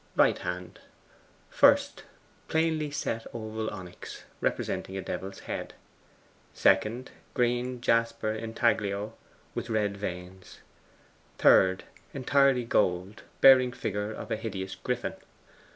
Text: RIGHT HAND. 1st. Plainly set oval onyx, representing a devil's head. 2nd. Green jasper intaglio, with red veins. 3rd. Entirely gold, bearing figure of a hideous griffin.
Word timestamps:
RIGHT 0.15 0.39
HAND. 0.39 0.79
1st. 1.53 2.01
Plainly 2.47 2.89
set 2.89 3.27
oval 3.35 3.69
onyx, 3.69 4.23
representing 4.39 4.97
a 4.97 5.01
devil's 5.03 5.41
head. 5.41 5.75
2nd. 6.55 7.09
Green 7.35 7.79
jasper 7.81 8.31
intaglio, 8.33 9.13
with 9.53 9.69
red 9.69 9.95
veins. 9.95 10.61
3rd. 11.37 11.81
Entirely 12.15 12.65
gold, 12.65 13.21
bearing 13.41 13.71
figure 13.71 14.11
of 14.11 14.31
a 14.31 14.37
hideous 14.37 14.73
griffin. 14.73 15.13